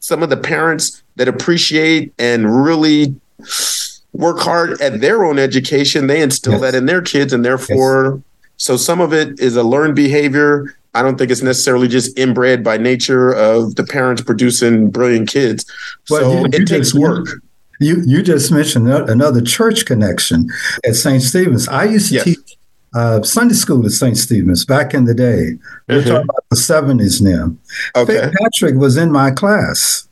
[0.00, 3.14] some of the parents that appreciate and really
[4.12, 6.60] work hard at their own education, they instill yes.
[6.62, 8.20] that in their kids, and therefore,
[8.56, 10.76] so some of it is a learned behavior.
[10.94, 15.64] I don't think it's necessarily just inbred by nature of the parents producing brilliant kids.
[16.10, 17.26] Well, so you, it takes work.
[17.80, 20.48] You you just mentioned another church connection
[20.84, 21.22] at St.
[21.22, 21.66] Stephen's.
[21.68, 22.24] I used to yes.
[22.24, 22.56] teach
[22.94, 24.16] uh, Sunday school at St.
[24.16, 25.58] Stephen's back in the day.
[25.88, 26.08] We're mm-hmm.
[26.08, 27.56] talking about the 70s now.
[27.96, 28.20] Okay.
[28.20, 30.06] Faith Patrick was in my class.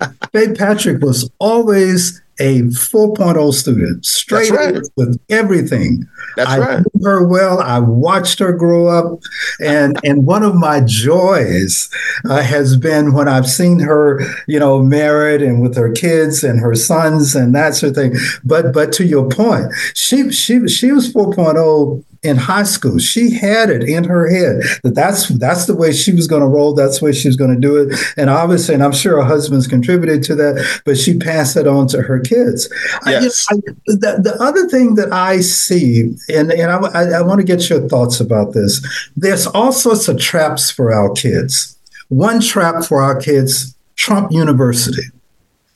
[0.32, 4.78] Faith Patrick was always a 4.0 student, straight right.
[4.96, 6.08] with everything.
[6.36, 6.86] That's I right.
[6.94, 7.60] knew her well.
[7.60, 9.20] I watched her grow up,
[9.60, 11.88] and and one of my joys
[12.28, 16.60] uh, has been when I've seen her, you know, married and with her kids and
[16.60, 18.14] her sons and that sort of thing.
[18.44, 22.98] But but to your point, she she she was 4.0 in high school.
[22.98, 26.48] She had it in her head that that's that's the way she was going to
[26.48, 26.74] roll.
[26.74, 27.98] That's the way she was going to do it.
[28.16, 31.86] And obviously, and I'm sure her husband's contributed to that, but she passed it on
[31.88, 32.68] to her kids.
[33.06, 33.46] Yes.
[33.50, 37.40] I, I, the, the other thing that I see, and, and I, I, I want
[37.40, 38.84] to get your thoughts about this.
[39.16, 41.76] There's all sorts of traps for our kids.
[42.08, 45.02] One trap for our kids, Trump University.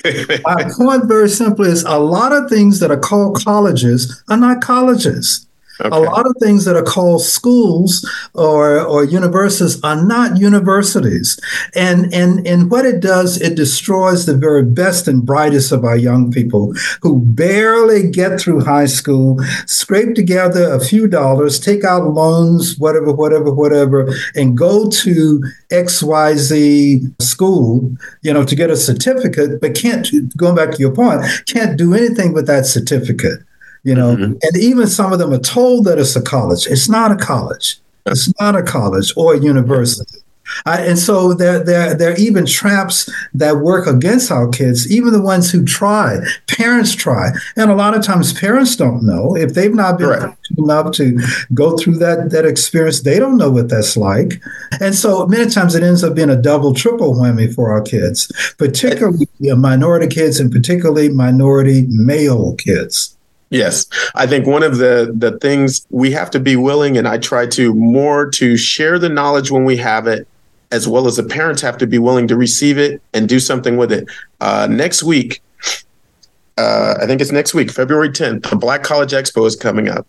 [0.44, 4.60] My point very simply is a lot of things that are called colleges are not
[4.60, 5.46] colleges.
[5.80, 5.96] Okay.
[5.96, 11.38] A lot of things that are called schools or, or universities are not universities.
[11.74, 15.96] And, and, and what it does, it destroys the very best and brightest of our
[15.96, 22.04] young people who barely get through high school, scrape together a few dollars, take out
[22.12, 29.60] loans, whatever, whatever, whatever, and go to XYZ school, you know, to get a certificate,
[29.60, 33.40] but can't, going back to your point, can't do anything with that certificate
[33.84, 34.32] you know mm-hmm.
[34.42, 37.78] and even some of them are told that it's a college it's not a college
[38.06, 40.22] it's not a college or a university
[40.66, 45.12] I, and so there, there, there are even traps that work against our kids, even
[45.12, 46.18] the ones who try.
[46.46, 47.30] Parents try.
[47.56, 49.36] And a lot of times parents don't know.
[49.36, 50.36] If they've not been right.
[50.58, 51.18] enough to
[51.54, 54.42] go through that, that experience, they don't know what that's like.
[54.80, 58.30] And so many times it ends up being a double, triple whammy for our kids,
[58.58, 63.16] particularly minority kids and particularly minority male kids.
[63.52, 63.86] Yes.
[64.14, 67.46] I think one of the the things we have to be willing and I try
[67.48, 70.26] to more to share the knowledge when we have it
[70.70, 73.76] as well as the parents have to be willing to receive it and do something
[73.76, 74.08] with it.
[74.40, 75.42] Uh, next week
[76.58, 80.06] uh, I think it's next week, February 10th, the Black College Expo is coming up.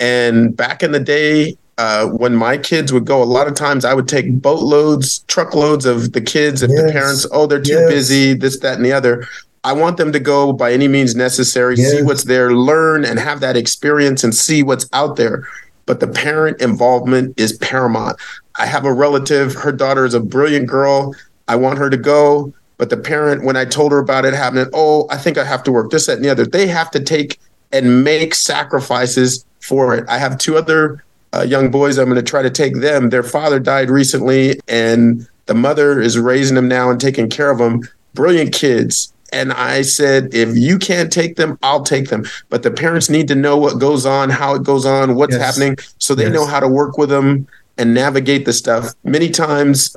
[0.00, 3.84] And back in the day, uh, when my kids would go, a lot of times
[3.84, 6.82] I would take boatloads, truckloads of the kids if yes.
[6.82, 7.90] the parents, oh, they're too yes.
[7.90, 9.26] busy, this, that, and the other.
[9.64, 11.92] I want them to go by any means necessary, yes.
[11.92, 15.46] see what's there, learn and have that experience and see what's out there.
[15.86, 18.16] But the parent involvement is paramount.
[18.58, 21.14] I have a relative, her daughter is a brilliant girl.
[21.48, 22.52] I want her to go.
[22.76, 25.62] But the parent, when I told her about it happening, oh, I think I have
[25.64, 26.44] to work this, that, and the other.
[26.44, 27.38] They have to take
[27.70, 30.04] and make sacrifices for it.
[30.08, 31.98] I have two other uh, young boys.
[31.98, 33.10] I'm going to try to take them.
[33.10, 37.58] Their father died recently, and the mother is raising them now and taking care of
[37.58, 37.88] them.
[38.14, 39.12] Brilliant kids.
[39.32, 42.26] And I said, if you can't take them, I'll take them.
[42.50, 45.42] But the parents need to know what goes on, how it goes on, what's yes.
[45.42, 46.34] happening, so they yes.
[46.34, 48.92] know how to work with them and navigate the stuff.
[49.04, 49.96] Many times,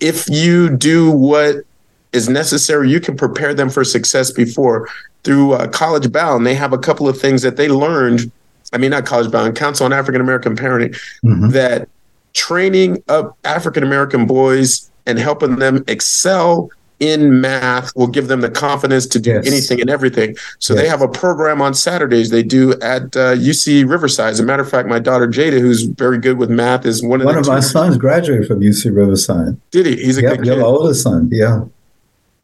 [0.00, 1.64] if you do what
[2.12, 4.88] is necessary, you can prepare them for success before.
[5.24, 8.30] Through uh, College Bound, they have a couple of things that they learned.
[8.72, 10.90] I mean, not College Bound, Council on African American Parenting,
[11.24, 11.50] mm-hmm.
[11.50, 11.88] that
[12.32, 16.70] training up African American boys and helping them excel
[17.02, 19.44] in math will give them the confidence to do yes.
[19.44, 20.36] anything and everything.
[20.60, 20.82] So yes.
[20.82, 24.30] they have a program on Saturdays they do at uh, UC Riverside.
[24.30, 27.20] As a matter of fact, my daughter Jada, who's very good with math, is one
[27.20, 29.60] of one of my sons graduated from UC Riverside.
[29.72, 29.96] Did he?
[29.96, 30.56] He's a yep, good kid.
[30.58, 31.64] Your oldest son, yeah.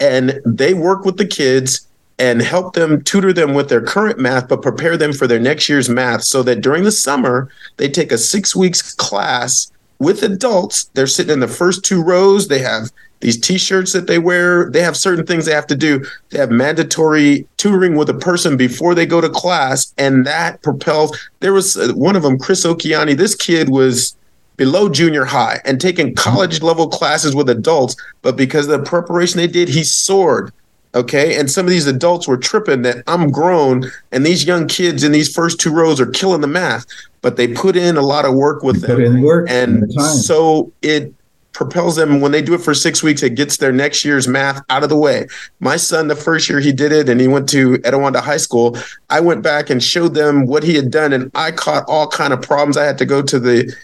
[0.01, 1.87] And they work with the kids
[2.19, 5.69] and help them tutor them with their current math, but prepare them for their next
[5.69, 10.91] year's math so that during the summer, they take a six weeks class with adults.
[10.95, 12.49] They're sitting in the first two rows.
[12.49, 12.91] They have
[13.21, 16.05] these t-shirts that they wear they have certain things they have to do.
[16.31, 21.19] They have mandatory tutoring with a person before they go to class and that propels
[21.41, 24.16] there was uh, one of them chris okiani this kid was
[24.57, 29.39] below junior high and taking college level classes with adults but because of the preparation
[29.39, 30.53] they did he soared
[30.95, 31.39] okay?
[31.39, 35.12] And some of these adults were tripping that i'm grown and these young kids in
[35.12, 36.87] these first two rows are killing the math
[37.21, 39.23] but they put in a lot of work with they them.
[39.23, 41.12] work and so it
[41.59, 44.65] propels them when they do it for six weeks it gets their next year's math
[44.71, 45.27] out of the way
[45.59, 48.79] my son the first year he did it and he went to Etiwanda high school
[49.11, 52.33] i went back and showed them what he had done and i caught all kind
[52.33, 53.75] of problems i had to go to the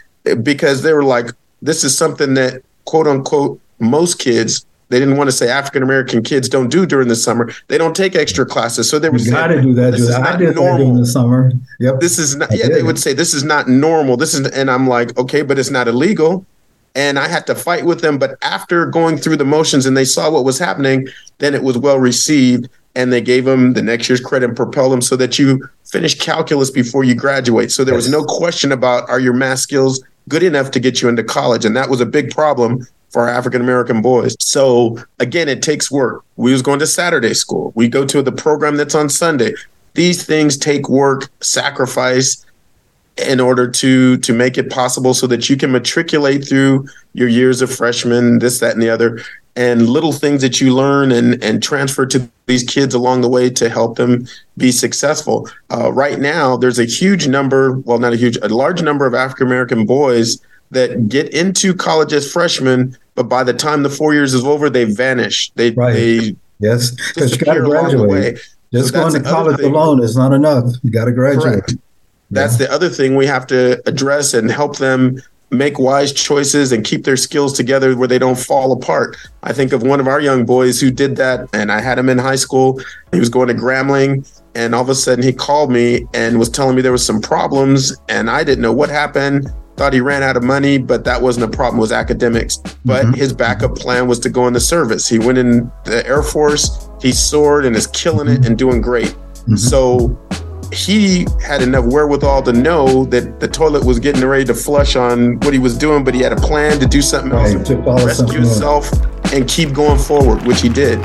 [0.45, 1.27] because they were like
[1.63, 6.23] this is something that quote unquote most kids they didn't want to say African American
[6.23, 7.51] kids don't do during the summer.
[7.69, 9.19] They don't take extra classes, so they were.
[9.19, 9.93] You got to do that.
[9.93, 10.77] This is I did normal.
[10.77, 11.51] during the summer.
[11.81, 12.01] Yep.
[12.01, 12.51] This is not.
[12.53, 14.19] yeah, they would say this is not normal.
[14.19, 16.47] This is, and I'm like, okay, but it's not illegal
[16.95, 18.19] and I had to fight with them.
[18.19, 21.79] But after going through the motions and they saw what was happening, then it was
[21.79, 22.69] well received.
[22.97, 26.17] And they gave them the next year's credit and propelled them so that you finish
[26.17, 27.73] calculus before you graduate.
[27.73, 31.09] So there was no question about are your math skills good enough to get you
[31.09, 31.65] into college?
[31.65, 34.37] And that was a big problem for African American boys.
[34.39, 36.25] So again, it takes work.
[36.37, 37.73] We was going to Saturday school.
[37.75, 39.55] We go to the program that's on Sunday.
[39.95, 42.44] These things take work, sacrifice,
[43.17, 47.63] in order to to make it possible so that you can matriculate through your years
[47.63, 49.21] of freshman this that and the other
[49.57, 53.49] and little things that you learn and and transfer to these kids along the way
[53.49, 55.49] to help them be successful.
[55.71, 59.15] Uh, right now there's a huge number well not a huge a large number of
[59.15, 60.41] african american boys
[60.71, 64.69] that get into college as freshmen but by the time the four years is over
[64.69, 65.51] they vanish.
[65.55, 65.93] They right.
[65.93, 66.91] they yes.
[67.15, 68.39] Because you got to graduate.
[68.73, 70.73] just so going to college alone is not enough.
[70.83, 71.65] You got to graduate.
[71.65, 71.75] Correct.
[72.31, 76.85] That's the other thing we have to address and help them make wise choices and
[76.85, 79.17] keep their skills together where they don't fall apart.
[79.43, 82.09] I think of one of our young boys who did that, and I had him
[82.09, 82.81] in high school.
[83.13, 86.49] He was going to Grambling, and all of a sudden he called me and was
[86.49, 89.51] telling me there was some problems, and I didn't know what happened.
[89.77, 91.79] Thought he ran out of money, but that wasn't a problem.
[91.79, 92.59] It was academics.
[92.85, 93.15] But mm-hmm.
[93.15, 95.09] his backup plan was to go in the service.
[95.09, 96.89] He went in the Air Force.
[97.03, 99.09] He soared and is killing it and doing great.
[99.09, 99.57] Mm-hmm.
[99.57, 100.17] So
[100.75, 105.39] he had enough wherewithal to know that the toilet was getting ready to flush on
[105.41, 108.41] what he was doing, but he had a plan to do something else, right, rescue
[108.41, 108.91] himself,
[109.33, 110.99] and keep going forward, which he did.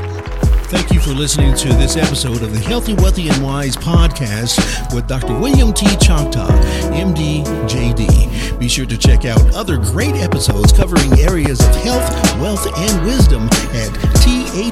[0.69, 5.07] Thank you for listening to this episode of the Healthy, Wealthy, and Wise podcast with
[5.07, 5.35] Dr.
[5.39, 5.87] William T.
[5.97, 6.47] Choctaw,
[6.93, 8.59] MD, JD.
[8.59, 12.07] Be sure to check out other great episodes covering areas of health,
[12.39, 13.89] wealth, and wisdom at
[14.21, 14.69] thwwp.com.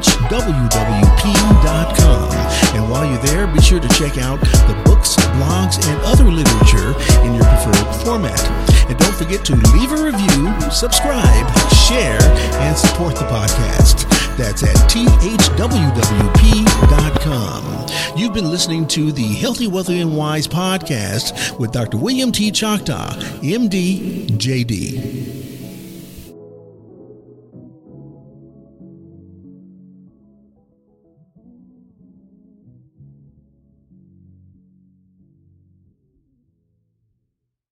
[2.76, 6.94] And while you're there, be sure to check out the books, blogs, and other literature
[7.26, 8.40] in your preferred format.
[8.88, 12.22] And don't forget to leave a review, subscribe, share,
[12.62, 14.17] and support the podcast.
[14.38, 15.38] That's at thwwp.com.
[18.18, 21.98] You've been listening to the Healthy, Wealthy, and Wise podcast with Dr.
[21.98, 22.52] William T.
[22.52, 23.10] Choctaw,
[23.42, 25.37] MD, JD.